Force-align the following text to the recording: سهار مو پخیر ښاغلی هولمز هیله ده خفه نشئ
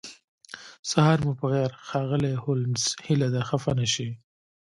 سهار 0.89 1.17
مو 1.25 1.31
پخیر 1.39 1.71
ښاغلی 1.87 2.35
هولمز 2.43 2.83
هیله 3.05 3.27
ده 3.33 3.41
خفه 3.49 3.71
نشئ 3.79 4.09